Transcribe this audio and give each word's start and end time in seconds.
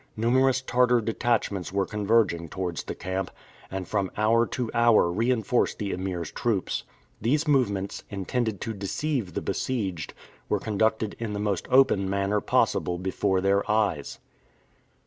Numerous 0.17 0.61
Tartar 0.61 0.99
detachments 0.99 1.71
were 1.71 1.85
converging 1.85 2.49
towards 2.49 2.85
the 2.85 2.95
camp, 2.95 3.29
and 3.69 3.87
from 3.87 4.09
hour 4.17 4.47
to 4.47 4.71
hour 4.73 5.11
reinforced 5.11 5.77
the 5.77 5.91
Emir's 5.91 6.31
troops. 6.31 6.83
These 7.21 7.47
movements, 7.47 8.03
intended 8.09 8.61
to 8.61 8.73
deceive 8.73 9.35
the 9.35 9.43
besieged, 9.43 10.15
were 10.49 10.59
conducted 10.59 11.15
in 11.19 11.33
the 11.33 11.39
most 11.39 11.67
open 11.69 12.09
manner 12.09 12.41
possible 12.41 12.97
before 12.97 13.41
their 13.41 13.61
eyes. 13.69 14.17